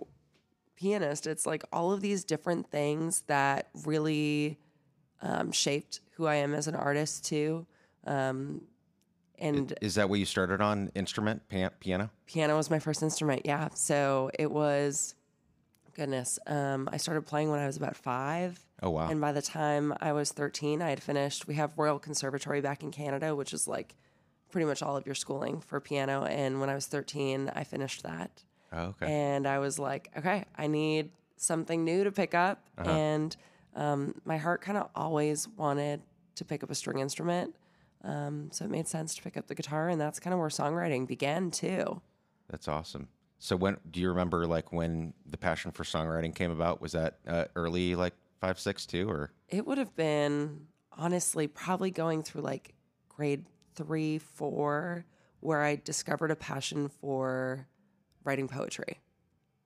pianist. 0.77 1.27
It's 1.27 1.47
like 1.47 1.65
all 1.73 1.93
of 1.93 2.01
these 2.01 2.25
different 2.25 2.71
things 2.71 3.23
that 3.27 3.69
really 3.85 4.59
um, 5.23 5.53
shaped 5.53 6.01
who 6.13 6.27
I 6.27 6.37
am 6.37 6.55
as 6.55 6.67
an 6.67 6.75
artist 6.75 7.25
too. 7.25 7.67
Um, 8.07 8.63
and 9.39 9.75
Is 9.81 9.97
that 9.97 10.09
what 10.09 10.21
you 10.21 10.27
started 10.27 10.61
on? 10.61 10.91
Instrument, 10.95 11.43
piano? 11.49 12.11
piano 12.27 12.57
was 12.57 12.71
my 12.71 12.79
first 12.79 13.03
instrument. 13.03 13.43
Yeah. 13.45 13.69
So 13.75 14.31
it 14.39 14.51
was, 14.51 15.15
goodness, 15.95 16.39
um, 16.47 16.89
I 16.93 16.99
started 16.99 17.23
playing 17.27 17.51
when 17.51 17.59
I 17.61 17.67
was 17.67 17.77
about 17.77 17.97
five. 17.97 18.59
Oh, 18.85 18.91
wow. 18.91 19.09
And 19.09 19.19
by 19.19 19.33
the 19.33 19.41
time 19.41 19.95
I 20.03 20.13
was 20.13 20.31
13, 20.31 20.83
I 20.83 20.91
had 20.91 21.03
finished. 21.03 21.49
We 21.49 21.55
have 21.55 21.73
Royal 21.79 21.99
Conservatory 21.99 22.61
back 22.61 22.83
in 22.83 22.91
Canada, 22.91 23.35
which 23.35 23.55
is 23.55 23.67
like 23.67 23.95
pretty 24.51 24.67
much 24.67 24.83
all 24.83 24.95
of 24.95 25.07
your 25.07 25.15
schooling 25.15 25.63
for 25.63 25.81
piano. 25.81 26.25
And 26.25 26.61
when 26.61 26.69
I 26.69 26.75
was 26.75 26.85
13, 26.87 27.51
I 27.55 27.65
finished 27.65 28.03
that. 28.03 28.45
Oh, 28.75 28.95
okay. 29.01 29.11
And 29.11 29.47
I 29.47 29.59
was 29.59 29.79
like, 29.79 30.11
okay, 30.19 30.45
I 30.59 30.67
need 30.67 31.11
something 31.39 31.83
new 31.83 32.05
to 32.05 32.13
pick 32.13 32.35
up. 32.35 32.69
Uh-huh. 32.77 32.91
And 32.91 33.35
um, 33.75 34.21
my 34.27 34.37
heart 34.37 34.61
kind 34.61 34.77
of 34.77 34.91
always 34.95 35.49
wanted 35.49 36.03
to 36.35 36.45
pick 36.45 36.63
up 36.63 36.71
a 36.71 36.75
string 36.75 36.99
instrument. 36.99 37.57
Um, 38.03 38.51
so 38.53 38.67
it 38.67 38.71
made 38.71 38.87
sense 38.87 39.15
to 39.15 39.23
pick 39.23 39.39
up 39.39 39.47
the 39.47 39.55
guitar. 39.55 39.89
And 39.89 39.99
that's 39.99 40.21
kind 40.21 40.35
of 40.35 40.41
where 40.41 40.51
songwriting 40.51 41.07
began 41.07 41.51
too. 41.51 42.03
That's 42.51 42.69
awesome. 42.69 43.09
So 43.39 43.57
when 43.57 43.79
do 43.91 44.01
you 44.01 44.11
remember 44.11 44.47
like 44.47 44.75
when 44.75 45.15
the 45.25 45.39
passion 45.39 45.71
for 45.71 45.85
songwriting 45.85 46.35
came 46.35 46.51
about? 46.51 46.83
Was 46.83 46.93
that 46.93 47.17
uh, 47.27 47.47
early, 47.57 47.95
like 47.95 48.13
five, 48.41 48.59
six, 48.59 48.87
two, 48.87 49.09
or 49.09 49.33
It 49.49 49.67
would 49.67 49.79
have 49.79 49.95
been 49.97 50.67
honestly 50.93 51.47
probably 51.47 51.91
going 51.91 52.23
through 52.23 52.43
like 52.43 52.75
grade 53.09 53.47
three, 53.75 54.19
four, 54.19 55.05
where 55.41 55.63
I 55.63 55.77
discovered 55.77 56.31
a 56.31 56.37
passion 56.37 56.89
for 56.89 57.67
writing 58.25 58.49
poetry. 58.49 59.01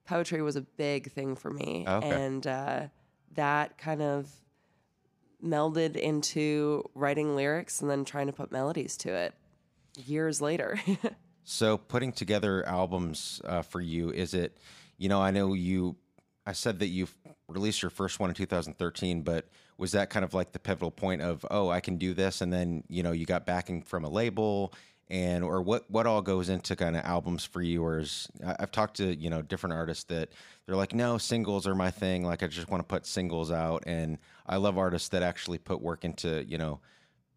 Poetry 0.06 0.42
was 0.42 0.56
a 0.56 0.62
big 0.62 1.12
thing 1.12 1.36
for 1.36 1.50
me. 1.50 1.84
Okay. 1.86 2.10
And 2.10 2.46
uh, 2.46 2.86
that 3.34 3.76
kind 3.78 4.02
of 4.02 4.30
melded 5.44 5.96
into 5.96 6.82
writing 6.94 7.36
lyrics 7.36 7.80
and 7.80 7.90
then 7.90 8.04
trying 8.04 8.26
to 8.26 8.32
put 8.32 8.50
melodies 8.50 8.96
to 8.98 9.12
it 9.12 9.34
years 9.96 10.40
later. 10.40 10.80
So 11.50 11.78
putting 11.78 12.12
together 12.12 12.62
albums 12.68 13.40
uh, 13.42 13.62
for 13.62 13.80
you, 13.80 14.10
is 14.10 14.34
it, 14.34 14.58
you 14.98 15.08
know, 15.08 15.22
I 15.22 15.30
know 15.30 15.54
you, 15.54 15.96
I 16.48 16.52
said 16.52 16.78
that 16.78 16.86
you 16.86 17.06
released 17.46 17.82
your 17.82 17.90
first 17.90 18.18
one 18.18 18.30
in 18.30 18.34
2013, 18.34 19.20
but 19.20 19.48
was 19.76 19.92
that 19.92 20.08
kind 20.08 20.24
of 20.24 20.32
like 20.32 20.52
the 20.52 20.58
pivotal 20.58 20.90
point 20.90 21.20
of, 21.20 21.44
oh, 21.50 21.68
I 21.68 21.80
can 21.80 21.98
do 21.98 22.14
this, 22.14 22.40
and 22.40 22.50
then 22.50 22.84
you 22.88 23.02
know 23.02 23.12
you 23.12 23.26
got 23.26 23.44
backing 23.44 23.82
from 23.82 24.02
a 24.02 24.08
label, 24.08 24.72
and 25.08 25.44
or 25.44 25.60
what 25.60 25.84
what 25.90 26.06
all 26.06 26.22
goes 26.22 26.48
into 26.48 26.74
kind 26.74 26.96
of 26.96 27.04
albums 27.04 27.44
for 27.44 27.60
you? 27.60 27.84
Or 27.84 27.98
is 27.98 28.28
I've 28.42 28.72
talked 28.72 28.96
to 28.96 29.14
you 29.14 29.28
know 29.28 29.42
different 29.42 29.74
artists 29.74 30.04
that 30.04 30.30
they're 30.64 30.74
like, 30.74 30.94
no, 30.94 31.18
singles 31.18 31.66
are 31.66 31.74
my 31.74 31.90
thing. 31.90 32.24
Like 32.24 32.42
I 32.42 32.46
just 32.46 32.70
want 32.70 32.80
to 32.80 32.86
put 32.86 33.04
singles 33.04 33.52
out, 33.52 33.84
and 33.86 34.16
I 34.46 34.56
love 34.56 34.78
artists 34.78 35.10
that 35.10 35.22
actually 35.22 35.58
put 35.58 35.82
work 35.82 36.06
into 36.06 36.46
you 36.48 36.56
know 36.56 36.80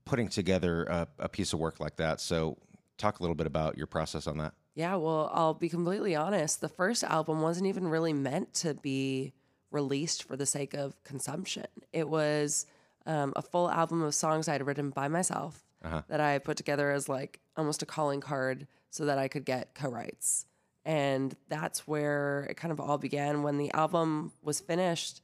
putting 0.05 0.29
together 0.29 0.85
a, 0.85 1.07
a 1.19 1.27
piece 1.27 1.51
of 1.51 1.59
work 1.59 1.81
like 1.81 1.97
that. 1.97 2.21
So 2.21 2.57
talk 2.97 3.19
a 3.19 3.23
little 3.23 3.35
bit 3.35 3.47
about 3.47 3.77
your 3.77 3.87
process 3.87 4.25
on 4.25 4.37
that. 4.37 4.53
Yeah, 4.73 4.95
well, 4.95 5.29
I'll 5.33 5.53
be 5.53 5.69
completely 5.69 6.15
honest. 6.15 6.61
The 6.61 6.69
first 6.69 7.03
album 7.03 7.41
wasn't 7.41 7.67
even 7.67 7.87
really 7.87 8.13
meant 8.13 8.53
to 8.55 8.73
be 8.73 9.33
released 9.69 10.23
for 10.23 10.37
the 10.37 10.45
sake 10.45 10.73
of 10.73 11.01
consumption. 11.03 11.67
It 11.91 12.07
was 12.07 12.65
um, 13.05 13.33
a 13.35 13.41
full 13.41 13.69
album 13.69 14.01
of 14.01 14.15
songs 14.15 14.47
I 14.47 14.53
had 14.53 14.65
written 14.65 14.89
by 14.89 15.07
myself 15.07 15.63
that 16.07 16.21
I 16.21 16.37
put 16.39 16.57
together 16.57 16.91
as 16.91 17.09
like 17.09 17.39
almost 17.57 17.81
a 17.81 17.85
calling 17.85 18.21
card 18.21 18.67
so 18.91 19.05
that 19.05 19.17
I 19.17 19.27
could 19.27 19.45
get 19.45 19.73
co 19.73 19.89
writes. 19.89 20.45
And 20.85 21.35
that's 21.49 21.87
where 21.87 22.47
it 22.49 22.57
kind 22.57 22.71
of 22.71 22.79
all 22.79 22.97
began. 22.97 23.43
When 23.43 23.57
the 23.57 23.71
album 23.73 24.31
was 24.41 24.59
finished, 24.59 25.21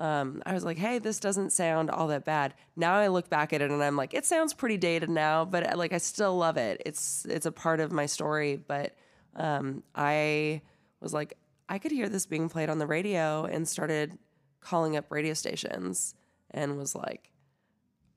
um, 0.00 0.42
I 0.46 0.54
was 0.54 0.64
like, 0.64 0.78
hey, 0.78 0.98
this 0.98 1.20
doesn't 1.20 1.50
sound 1.50 1.90
all 1.90 2.06
that 2.08 2.24
bad. 2.24 2.54
Now 2.74 2.94
I 2.94 3.08
look 3.08 3.28
back 3.28 3.52
at 3.52 3.60
it 3.60 3.70
and 3.70 3.84
I'm 3.84 3.96
like, 3.96 4.14
it 4.14 4.24
sounds 4.24 4.54
pretty 4.54 4.78
dated 4.78 5.10
now, 5.10 5.44
but 5.44 5.74
uh, 5.74 5.76
like 5.76 5.92
I 5.92 5.98
still 5.98 6.36
love 6.38 6.56
it. 6.56 6.80
It's 6.86 7.26
it's 7.26 7.44
a 7.44 7.52
part 7.52 7.80
of 7.80 7.92
my 7.92 8.06
story. 8.06 8.56
But 8.56 8.96
um, 9.36 9.82
I 9.94 10.62
was 11.00 11.12
like, 11.12 11.36
I 11.68 11.78
could 11.78 11.92
hear 11.92 12.08
this 12.08 12.24
being 12.24 12.48
played 12.48 12.70
on 12.70 12.78
the 12.78 12.86
radio 12.86 13.44
and 13.44 13.68
started 13.68 14.18
calling 14.60 14.96
up 14.96 15.04
radio 15.10 15.34
stations 15.34 16.14
and 16.50 16.78
was 16.78 16.94
like, 16.94 17.30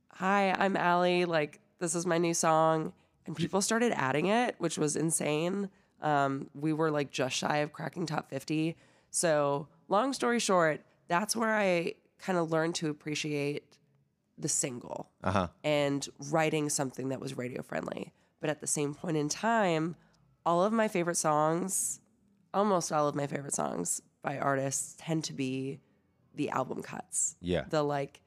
hi, 0.09 0.55
I'm 0.57 0.77
Alee. 0.77 1.25
Like, 1.25 1.59
this 1.79 1.95
is 1.95 2.05
my 2.05 2.17
new 2.17 2.33
song. 2.33 2.93
And 3.25 3.35
people 3.35 3.61
started 3.61 3.91
adding 3.93 4.27
it, 4.27 4.55
which 4.57 4.77
was 4.77 4.95
insane. 4.95 5.69
Um, 6.01 6.49
we 6.55 6.71
were 6.71 6.91
like 6.91 7.11
just 7.11 7.35
shy 7.35 7.57
of 7.57 7.73
cracking 7.73 8.05
top 8.05 8.29
50. 8.29 8.77
So, 9.11 9.67
long 9.89 10.13
story 10.13 10.39
short, 10.39 10.81
that's 11.07 11.36
where 11.36 11.53
I 11.53 11.95
kind 12.19 12.38
of 12.38 12.51
learned 12.51 12.75
to 12.75 12.89
appreciate 12.89 13.77
the 14.38 14.50
single 14.50 15.12
uh-huh. 15.24 15.48
and 15.63 16.07
writing 16.31 16.69
something 16.69 17.10
that 17.10 17.19
was 17.19 17.38
radio 17.38 17.62
friendly. 17.62 18.13
But 18.39 18.50
at 18.50 18.62
the 18.62 18.67
same 18.67 18.93
point 18.93 19.17
in 19.17 19.29
time, 19.29 19.95
all 20.45 20.63
of 20.63 20.74
my 20.74 20.88
favorite 20.88 21.17
songs, 21.17 22.00
almost 22.53 22.91
all 22.91 23.07
of 23.07 23.15
my 23.15 23.27
favorite 23.27 23.53
songs 23.53 24.01
by 24.22 24.38
artists 24.38 24.95
tend 25.00 25.24
to 25.25 25.33
be 25.33 25.79
the 26.36 26.50
album 26.50 26.81
cuts. 26.81 27.36
Yeah. 27.41 27.65
The 27.69 27.83
like 27.83 28.22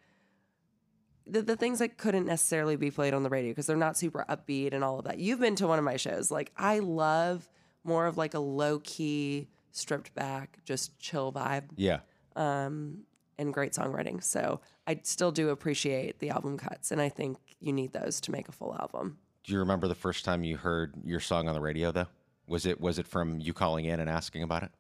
the, 1.27 1.43
the 1.43 1.57
things 1.57 1.81
that 1.81 1.99
couldn't 1.99 2.27
necessarily 2.27 2.77
be 2.77 2.91
played 2.91 3.13
on 3.13 3.25
the 3.25 3.29
radio 3.29 3.51
because 3.51 3.67
they're 3.67 3.77
not 3.77 3.97
super 3.97 4.25
upbeat 4.29 4.73
and 4.73 4.85
all 4.85 4.99
of 5.01 5.07
that. 5.07 5.19
You've 5.19 5.41
been 5.41 5.57
to 5.57 5.67
one 5.67 5.79
of 5.79 5.85
my 5.85 5.97
shows. 5.97 6.31
Like 6.31 6.53
I 6.57 6.79
love 6.79 7.49
more 7.83 8.07
of 8.07 8.17
like 8.17 8.35
a 8.35 8.39
low 8.39 8.79
key, 8.81 9.49
stripped 9.73 10.15
back, 10.15 10.59
just 10.65 10.99
chill 10.99 11.33
vibe 11.33 11.65
Yeah. 11.77 12.01
And 12.37 13.53
great 13.53 13.73
songwriting. 13.73 14.23
So 14.23 14.61
I 14.87 15.01
still 15.03 15.33
do 15.33 15.51
appreciate 15.51 16.19
the 16.19 16.31
album 16.31 16.57
cuts, 16.57 16.91
and 16.91 17.01
I 17.01 17.09
think 17.09 17.39
you 17.61 17.73
need 17.73 17.93
those 17.93 18.21
to 18.23 18.31
make 18.31 18.49
a 18.49 18.53
full 18.53 18.77
album. 18.79 19.19
Do 19.45 19.53
you 19.53 19.59
remember 19.61 19.89
the 19.89 19.95
first 19.95 20.25
time 20.25 20.45
you 20.45 20.57
heard 20.57 20.95
your 21.05 21.21
song 21.21 21.49
on 21.49 21.55
the 21.55 21.61
radio 21.61 21.93
though? 21.93 22.07
Was 22.49 22.67
it 22.67 22.81
was 22.81 22.99
it 22.99 23.07
from 23.07 23.41
you 23.41 23.53
calling 23.53 23.85
in 23.85 24.01
and 24.01 24.09
asking 24.09 24.43
about 24.43 24.63
it? 24.63 24.71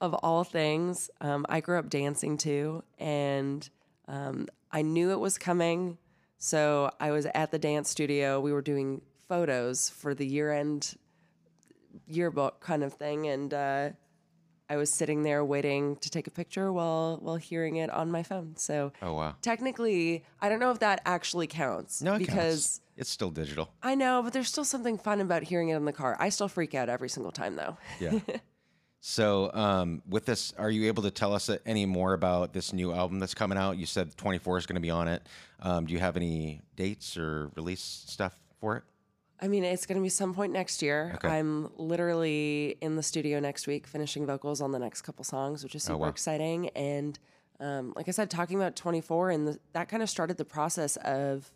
Of 0.00 0.14
all 0.14 0.44
things, 0.44 1.10
um, 1.20 1.46
I 1.48 1.60
grew 1.60 1.78
up 1.78 1.88
dancing 1.88 2.36
too, 2.36 2.82
and 2.98 3.68
um, 4.08 4.46
I 4.70 4.82
knew 4.82 5.10
it 5.10 5.20
was 5.20 5.38
coming. 5.38 5.98
So 6.38 6.90
I 7.00 7.12
was 7.12 7.26
at 7.34 7.50
the 7.50 7.58
dance 7.58 7.88
studio. 7.88 8.40
We 8.40 8.52
were 8.52 8.62
doing 8.62 9.00
photos 9.28 9.88
for 9.88 10.14
the 10.14 10.26
year 10.26 10.52
end 10.52 10.96
yearbook 12.06 12.60
kind 12.60 12.84
of 12.84 12.92
thing, 12.92 13.26
and 13.26 13.54
uh, 13.54 13.90
I 14.68 14.76
was 14.76 14.92
sitting 14.92 15.22
there 15.22 15.44
waiting 15.44 15.96
to 15.96 16.10
take 16.10 16.26
a 16.26 16.30
picture 16.30 16.72
while 16.72 17.18
while 17.22 17.36
hearing 17.36 17.76
it 17.76 17.88
on 17.90 18.10
my 18.10 18.22
phone. 18.22 18.56
So 18.56 18.92
Oh 19.00 19.14
wow. 19.14 19.36
technically, 19.42 20.24
I 20.40 20.48
don't 20.48 20.58
know 20.60 20.70
if 20.72 20.80
that 20.80 21.00
actually 21.06 21.46
counts 21.46 22.02
No, 22.02 22.14
it 22.14 22.18
because. 22.18 22.34
counts. 22.34 22.80
it's 22.96 23.10
still 23.10 23.30
digital. 23.30 23.70
I 23.82 23.94
know, 23.94 24.22
but 24.22 24.32
there's 24.32 24.48
still 24.48 24.64
something 24.64 24.98
fun 24.98 25.20
about 25.20 25.44
hearing 25.44 25.68
it 25.68 25.76
in 25.76 25.84
the 25.84 25.92
car. 25.92 26.16
I 26.18 26.30
still 26.30 26.48
freak 26.48 26.74
out 26.74 26.88
every 26.88 27.08
single 27.08 27.30
time, 27.32 27.54
though. 27.56 27.76
Yeah. 28.00 28.18
so, 29.00 29.52
um, 29.54 30.02
with 30.08 30.26
this, 30.26 30.52
are 30.58 30.70
you 30.70 30.86
able 30.88 31.04
to 31.04 31.10
tell 31.12 31.32
us 31.32 31.48
uh, 31.48 31.58
any 31.64 31.86
more 31.86 32.12
about 32.14 32.52
this 32.52 32.72
new 32.72 32.92
album 32.92 33.20
that's 33.20 33.34
coming 33.34 33.58
out? 33.58 33.76
You 33.78 33.86
said 33.86 34.16
24 34.16 34.58
is 34.58 34.66
going 34.66 34.74
to 34.74 34.80
be 34.80 34.90
on 34.90 35.06
it. 35.08 35.22
Um, 35.60 35.86
do 35.86 35.92
you 35.92 36.00
have 36.00 36.16
any 36.16 36.60
dates 36.74 37.16
or 37.16 37.50
release 37.54 37.82
stuff 37.82 38.36
for 38.60 38.76
it? 38.78 38.82
I 39.40 39.48
mean, 39.48 39.64
it's 39.64 39.84
going 39.86 39.96
to 39.98 40.02
be 40.02 40.08
some 40.08 40.32
point 40.34 40.52
next 40.52 40.80
year. 40.82 41.12
Okay. 41.16 41.28
I'm 41.28 41.70
literally 41.76 42.76
in 42.80 42.96
the 42.96 43.02
studio 43.02 43.38
next 43.40 43.66
week 43.66 43.86
finishing 43.86 44.24
vocals 44.26 44.60
on 44.62 44.72
the 44.72 44.78
next 44.78 45.02
couple 45.02 45.24
songs, 45.24 45.62
which 45.62 45.74
is 45.74 45.82
super 45.82 45.94
Oh, 45.96 45.98
wow. 45.98 46.08
exciting. 46.08 46.70
And 46.70 47.18
um, 47.60 47.92
like 47.96 48.08
I 48.08 48.12
said, 48.12 48.30
talking 48.30 48.56
about 48.56 48.76
24, 48.76 49.30
and 49.30 49.48
the, 49.48 49.58
that 49.72 49.88
kind 49.88 50.02
of 50.02 50.08
started 50.10 50.36
the 50.38 50.44
process 50.44 50.96
of 50.96 51.50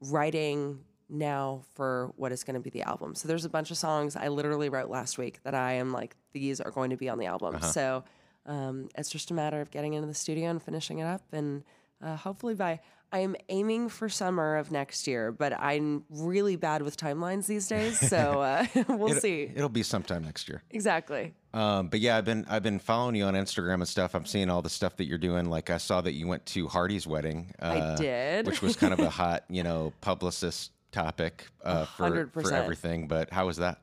writing 0.00 0.80
now 1.08 1.62
for 1.74 2.12
what 2.16 2.32
is 2.32 2.44
going 2.44 2.54
to 2.54 2.60
be 2.60 2.70
the 2.70 2.82
album. 2.82 3.14
So 3.14 3.26
there's 3.28 3.44
a 3.44 3.48
bunch 3.48 3.70
of 3.70 3.76
songs 3.78 4.14
I 4.14 4.28
literally 4.28 4.68
wrote 4.68 4.90
last 4.90 5.18
week 5.18 5.40
that 5.42 5.54
I 5.54 5.72
am 5.74 5.92
like, 5.92 6.16
these 6.32 6.60
are 6.60 6.70
going 6.70 6.90
to 6.90 6.96
be 6.96 7.08
on 7.08 7.18
the 7.18 7.26
album. 7.26 7.56
Uh-huh. 7.56 7.66
So 7.66 8.04
um, 8.46 8.88
it's 8.96 9.10
just 9.10 9.30
a 9.30 9.34
matter 9.34 9.60
of 9.60 9.70
getting 9.70 9.94
into 9.94 10.06
the 10.06 10.14
studio 10.14 10.50
and 10.50 10.62
finishing 10.62 10.98
it 10.98 11.04
up. 11.06 11.22
And 11.32 11.64
uh, 12.02 12.16
hopefully 12.16 12.54
by, 12.54 12.80
I 13.10 13.20
am 13.20 13.36
aiming 13.48 13.88
for 13.88 14.08
summer 14.08 14.56
of 14.56 14.70
next 14.70 15.06
year, 15.06 15.32
but 15.32 15.52
I'm 15.58 16.04
really 16.10 16.56
bad 16.56 16.82
with 16.82 16.96
timelines 16.96 17.46
these 17.46 17.66
days. 17.66 17.98
So 17.98 18.16
uh, 18.42 18.66
we'll 18.88 19.08
It'll- 19.10 19.20
see. 19.20 19.50
It'll 19.54 19.68
be 19.68 19.82
sometime 19.82 20.22
next 20.24 20.48
year. 20.48 20.62
Exactly. 20.70 21.34
Um, 21.54 21.88
but 21.88 22.00
yeah, 22.00 22.18
I've 22.18 22.26
been 22.26 22.44
I've 22.48 22.62
been 22.62 22.78
following 22.78 23.14
you 23.14 23.24
on 23.24 23.34
Instagram 23.34 23.74
and 23.76 23.88
stuff. 23.88 24.14
I'm 24.14 24.26
seeing 24.26 24.50
all 24.50 24.60
the 24.60 24.68
stuff 24.68 24.96
that 24.96 25.06
you're 25.06 25.16
doing. 25.18 25.46
Like 25.48 25.70
I 25.70 25.78
saw 25.78 26.00
that 26.02 26.12
you 26.12 26.26
went 26.28 26.44
to 26.46 26.68
Hardy's 26.68 27.06
wedding. 27.06 27.52
Uh, 27.58 27.96
did. 27.96 28.46
which 28.46 28.60
was 28.60 28.76
kind 28.76 28.92
of 28.92 29.00
a 29.00 29.08
hot, 29.22 29.44
you 29.48 29.62
know, 29.62 29.92
publicist 30.02 30.72
topic 30.92 31.46
uh, 31.64 31.86
for 31.86 32.26
for 32.32 32.42
100%. 32.42 32.52
everything. 32.52 33.08
But 33.08 33.30
how 33.30 33.46
was 33.46 33.56
that? 33.56 33.80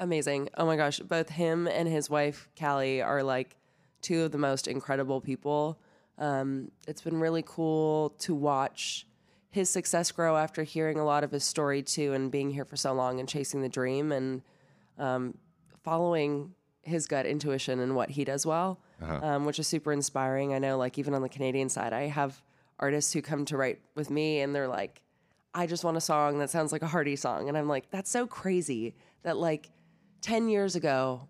Amazing. 0.00 0.50
Oh 0.56 0.66
my 0.66 0.76
gosh. 0.76 0.98
Both 0.98 1.28
him 1.30 1.68
and 1.68 1.88
his 1.88 2.10
wife, 2.10 2.48
Caleigh, 2.56 3.04
are 3.06 3.22
like 3.22 3.56
two 4.02 4.24
of 4.24 4.32
the 4.32 4.38
most 4.38 4.66
incredible 4.66 5.20
people. 5.20 5.78
Um, 6.18 6.70
it's 6.86 7.02
been 7.02 7.20
really 7.20 7.42
cool 7.46 8.10
to 8.20 8.34
watch 8.34 9.06
his 9.50 9.70
success 9.70 10.10
grow 10.12 10.36
after 10.36 10.62
hearing 10.64 10.98
a 10.98 11.04
lot 11.04 11.24
of 11.24 11.30
his 11.30 11.44
story 11.44 11.82
too 11.82 12.12
and 12.12 12.30
being 12.30 12.50
here 12.50 12.64
for 12.64 12.76
so 12.76 12.92
long 12.92 13.20
and 13.20 13.28
chasing 13.28 13.62
the 13.62 13.68
dream 13.68 14.12
and 14.12 14.42
um, 14.98 15.34
following 15.82 16.52
his 16.82 17.06
gut 17.06 17.26
intuition 17.26 17.80
and 17.80 17.94
what 17.96 18.10
he 18.10 18.24
does 18.24 18.46
well, 18.46 18.80
um, 19.22 19.44
which 19.44 19.58
is 19.58 19.66
super 19.66 19.92
inspiring. 19.92 20.54
I 20.54 20.58
know, 20.58 20.78
like, 20.78 20.98
even 20.98 21.14
on 21.14 21.22
the 21.22 21.28
Canadian 21.28 21.68
side, 21.68 21.92
I 21.92 22.02
have 22.06 22.40
artists 22.78 23.12
who 23.12 23.22
come 23.22 23.44
to 23.46 23.56
write 23.56 23.80
with 23.94 24.10
me 24.10 24.40
and 24.40 24.54
they're 24.54 24.68
like, 24.68 25.02
I 25.54 25.66
just 25.66 25.84
want 25.84 25.96
a 25.96 26.00
song 26.02 26.38
that 26.38 26.50
sounds 26.50 26.70
like 26.70 26.82
a 26.82 26.86
Hardy 26.86 27.16
song. 27.16 27.48
And 27.48 27.56
I'm 27.56 27.66
like, 27.68 27.90
that's 27.90 28.10
so 28.10 28.26
crazy 28.26 28.94
that 29.22 29.36
like 29.38 29.70
10 30.20 30.48
years 30.48 30.76
ago, 30.76 31.28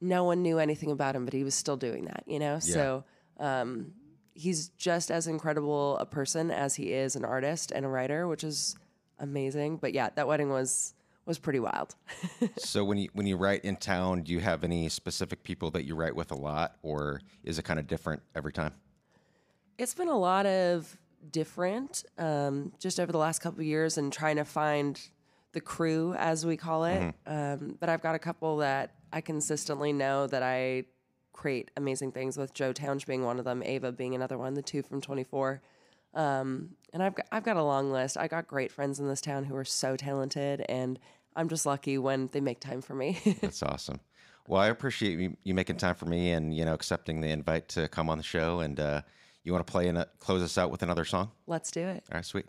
no 0.00 0.24
one 0.24 0.40
knew 0.42 0.58
anything 0.58 0.90
about 0.92 1.14
him, 1.16 1.24
but 1.24 1.34
he 1.34 1.42
was 1.44 1.54
still 1.54 1.76
doing 1.76 2.04
that, 2.06 2.22
you 2.26 2.38
know? 2.38 2.58
So 2.60 3.04
um, 3.38 3.92
he's 4.34 4.68
just 4.70 5.10
as 5.10 5.26
incredible 5.26 5.98
a 5.98 6.06
person 6.06 6.50
as 6.50 6.74
he 6.76 6.92
is 6.92 7.16
an 7.16 7.24
artist 7.24 7.72
and 7.72 7.84
a 7.84 7.88
writer, 7.88 8.26
which 8.28 8.44
is 8.44 8.76
amazing. 9.18 9.76
But 9.76 9.92
yeah, 9.92 10.10
that 10.14 10.26
wedding 10.26 10.50
was 10.50 10.94
was 11.26 11.38
pretty 11.38 11.60
wild. 11.60 11.94
so 12.58 12.84
when 12.84 12.98
you 12.98 13.08
when 13.12 13.26
you 13.26 13.36
write 13.36 13.64
in 13.64 13.76
town, 13.76 14.22
do 14.22 14.32
you 14.32 14.40
have 14.40 14.64
any 14.64 14.88
specific 14.88 15.42
people 15.42 15.70
that 15.72 15.84
you 15.84 15.94
write 15.94 16.16
with 16.16 16.30
a 16.32 16.36
lot, 16.36 16.76
or 16.82 17.20
is 17.44 17.58
it 17.58 17.64
kind 17.64 17.78
of 17.78 17.86
different 17.86 18.22
every 18.34 18.52
time? 18.52 18.72
It's 19.78 19.94
been 19.94 20.08
a 20.08 20.18
lot 20.18 20.46
of 20.46 20.96
different 21.30 22.04
um, 22.18 22.72
just 22.78 22.98
over 22.98 23.12
the 23.12 23.18
last 23.18 23.40
couple 23.40 23.60
of 23.60 23.66
years 23.66 23.98
and 23.98 24.12
trying 24.12 24.36
to 24.36 24.44
find 24.44 25.00
the 25.52 25.60
crew, 25.60 26.14
as 26.14 26.46
we 26.46 26.56
call 26.56 26.84
it. 26.84 27.14
Um, 27.26 27.76
but 27.80 27.88
I've 27.88 28.02
got 28.02 28.14
a 28.14 28.18
couple 28.18 28.58
that 28.58 28.94
I 29.12 29.20
consistently 29.20 29.92
know 29.92 30.26
that 30.28 30.42
I 30.42 30.84
create 31.32 31.70
amazing 31.76 32.12
things 32.12 32.36
with. 32.36 32.54
Joe 32.54 32.72
Townge 32.72 33.06
being 33.06 33.24
one 33.24 33.38
of 33.38 33.44
them, 33.44 33.62
Ava 33.62 33.92
being 33.92 34.14
another 34.14 34.38
one, 34.38 34.54
the 34.54 34.62
two 34.62 34.82
from 34.82 35.00
24. 35.00 35.60
Um, 36.14 36.70
and 36.92 37.02
I've 37.02 37.14
got, 37.14 37.26
I've 37.30 37.44
got 37.44 37.56
a 37.56 37.62
long 37.62 37.92
list. 37.92 38.16
I 38.16 38.28
got 38.28 38.48
great 38.48 38.72
friends 38.72 38.98
in 38.98 39.08
this 39.08 39.20
town 39.20 39.44
who 39.44 39.56
are 39.56 39.64
so 39.64 39.96
talented, 39.96 40.64
and 40.68 40.98
I'm 41.36 41.48
just 41.48 41.66
lucky 41.66 41.98
when 41.98 42.28
they 42.32 42.40
make 42.40 42.60
time 42.60 42.82
for 42.82 42.94
me. 42.94 43.18
That's 43.40 43.62
awesome. 43.62 44.00
Well, 44.48 44.60
I 44.60 44.66
appreciate 44.68 45.18
you, 45.18 45.36
you 45.44 45.54
making 45.54 45.76
time 45.76 45.94
for 45.94 46.06
me 46.06 46.32
and 46.32 46.54
you 46.56 46.64
know 46.64 46.74
accepting 46.74 47.20
the 47.20 47.28
invite 47.28 47.68
to 47.70 47.86
come 47.88 48.10
on 48.10 48.18
the 48.18 48.24
show. 48.24 48.60
And 48.60 48.80
uh, 48.80 49.02
you 49.44 49.52
want 49.52 49.64
to 49.64 49.70
play 49.70 49.88
and 49.88 49.98
uh, 49.98 50.06
close 50.18 50.42
us 50.42 50.58
out 50.58 50.70
with 50.70 50.82
another 50.82 51.04
song? 51.04 51.30
Let's 51.46 51.70
do 51.70 51.86
it. 51.86 52.02
All 52.10 52.16
right, 52.16 52.24
sweet. 52.24 52.46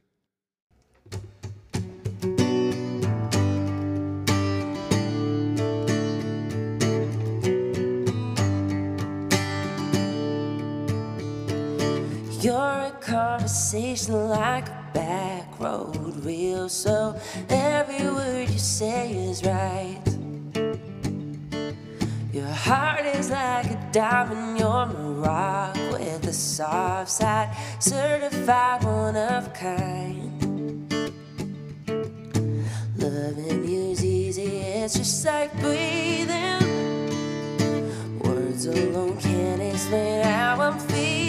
Conversation 13.32 14.28
like 14.28 14.68
a 14.68 14.90
back 14.94 15.48
road 15.58 15.96
real 16.26 16.68
so 16.68 17.16
every 17.50 18.06
word 18.12 18.50
you 18.50 18.60
say 18.60 19.14
is 19.14 19.42
right. 19.46 20.02
Your 22.34 22.54
heart 22.68 23.06
is 23.06 23.30
like 23.30 23.68
a 23.68 23.90
diamond, 23.94 24.60
you're 24.60 24.68
a 24.68 25.12
rock 25.28 25.76
with 25.94 26.28
a 26.28 26.34
soft 26.34 27.10
side, 27.10 27.56
certified 27.80 28.84
one 28.84 29.16
of 29.16 29.48
a 29.48 29.52
kind. 29.52 30.92
Loving 32.98 33.64
you's 33.66 34.04
easy, 34.04 34.58
it's 34.58 34.96
just 34.98 35.26
like 35.26 35.58
breathing. 35.62 36.60
Words 38.20 38.66
alone 38.66 39.18
can't 39.22 39.62
explain 39.62 40.22
how 40.26 40.60
I'm 40.60 40.78
feeling. 40.80 41.21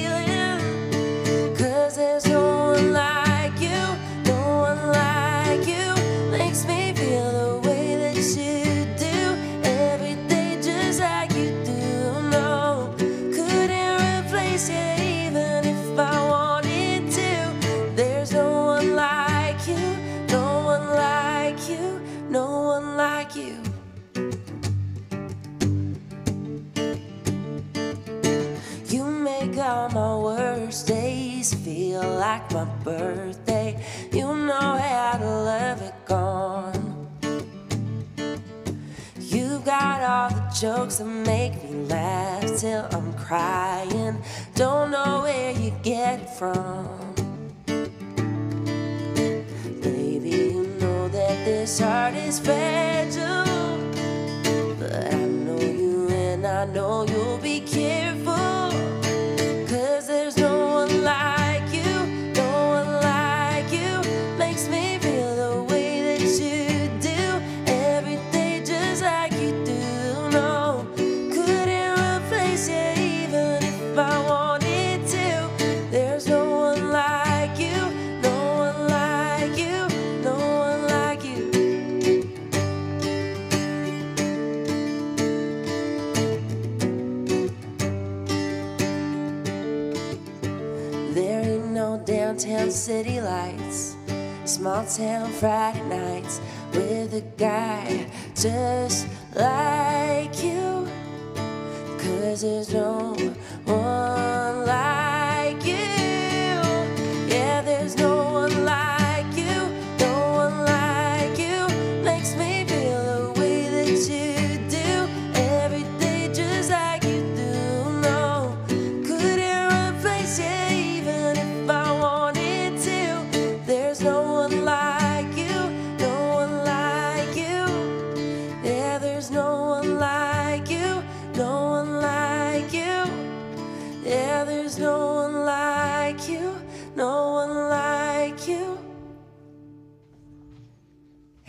My 29.92 30.16
worst 30.16 30.86
days 30.86 31.52
feel 31.52 32.02
like 32.02 32.50
my 32.52 32.64
birthday. 32.82 33.78
You 34.10 34.34
know 34.34 34.78
how 34.78 35.18
to 35.18 35.26
love 35.26 35.82
it 35.82 35.94
gone. 36.06 37.08
You've 39.18 39.64
got 39.64 40.00
all 40.02 40.30
the 40.30 40.56
jokes 40.58 40.96
that 40.98 41.04
make 41.04 41.62
me 41.62 41.84
laugh 41.88 42.58
till 42.58 42.86
I'm 42.92 43.12
crying. 43.14 44.16
Don't 44.54 44.90
know 44.92 45.22
where 45.22 45.52
you 45.52 45.72
get 45.82 46.20
it 46.20 46.30
from. 46.30 46.88
Baby, 49.82 50.30
you 50.30 50.74
know 50.80 51.08
that 51.08 51.44
this 51.44 51.80
heart 51.80 52.14
is 52.14 52.38
fragile. 52.38 53.44
But 54.78 55.12
I 55.12 55.24
know 55.26 55.60
you 55.60 56.08
and 56.08 56.46
I 56.46 56.64
know 56.64 57.04
you'll 57.04 57.38
be 57.38 57.60
careful. 57.60 58.21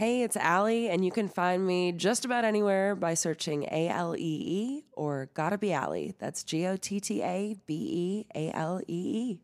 Hey, 0.03 0.21
it's 0.21 0.35
Alee, 0.35 0.89
and 0.89 1.05
you 1.05 1.11
can 1.11 1.29
find 1.29 1.65
me 1.65 1.93
just 1.93 2.25
about 2.25 2.43
anywhere 2.43 2.93
by 2.93 3.13
searching 3.13 3.63
A 3.71 3.87
L 3.87 4.17
E 4.17 4.19
E 4.19 4.85
or 4.91 5.29
Gotta 5.33 5.57
Be 5.57 5.71
Alee. 5.71 6.13
That's 6.19 6.43
G 6.43 6.67
O 6.67 6.75
T 6.75 6.99
T 6.99 7.23
A 7.23 7.55
B 7.65 7.73
E 7.73 8.25
A 8.35 8.51
L 8.53 8.81
E 8.85 8.85
E. 8.89 9.39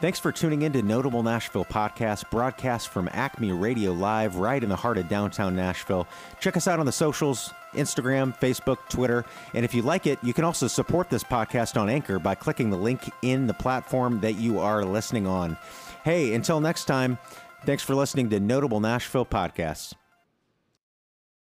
Thanks 0.00 0.18
for 0.18 0.32
tuning 0.32 0.62
in 0.62 0.72
to 0.72 0.82
Notable 0.82 1.22
Nashville 1.22 1.64
Podcast, 1.64 2.28
broadcast 2.28 2.88
from 2.88 3.08
Acme 3.12 3.52
Radio 3.52 3.92
Live 3.92 4.34
right 4.34 4.60
in 4.60 4.68
the 4.68 4.74
heart 4.74 4.98
of 4.98 5.08
downtown 5.08 5.54
Nashville. 5.54 6.08
Check 6.40 6.56
us 6.56 6.66
out 6.66 6.80
on 6.80 6.86
the 6.86 6.90
socials 6.90 7.54
Instagram, 7.74 8.36
Facebook, 8.36 8.78
Twitter. 8.88 9.24
And 9.54 9.64
if 9.64 9.74
you 9.74 9.82
like 9.82 10.08
it, 10.08 10.18
you 10.24 10.34
can 10.34 10.42
also 10.42 10.66
support 10.66 11.08
this 11.08 11.22
podcast 11.22 11.80
on 11.80 11.88
Anchor 11.88 12.18
by 12.18 12.34
clicking 12.34 12.68
the 12.70 12.76
link 12.76 13.08
in 13.22 13.46
the 13.46 13.54
platform 13.54 14.20
that 14.20 14.34
you 14.34 14.58
are 14.58 14.84
listening 14.84 15.28
on. 15.28 15.56
Hey, 16.04 16.34
until 16.34 16.60
next 16.60 16.86
time, 16.86 17.18
thanks 17.64 17.82
for 17.82 17.94
listening 17.94 18.28
to 18.30 18.40
Notable 18.40 18.80
Nashville 18.80 19.26
Podcasts. 19.26 19.94